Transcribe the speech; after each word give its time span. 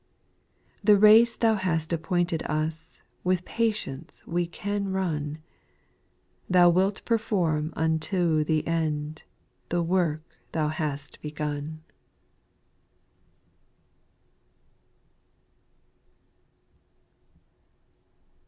The 0.83 0.97
race 0.97 1.35
Thou 1.35 1.53
hast 1.53 1.93
appointed 1.93 2.41
us, 2.49 3.03
with 3.23 3.45
pa 3.45 3.69
tience 3.69 4.25
we 4.25 4.47
can 4.47 4.89
run, 4.91 5.37
Thou 6.49 6.71
wilt 6.71 7.05
perform 7.05 7.71
unto 7.75 8.43
the 8.43 8.65
end, 8.65 9.21
the 9.69 9.83
work 9.83 10.23
Thou 10.53 10.69
hast 10.69 11.21
begun. 11.21 11.83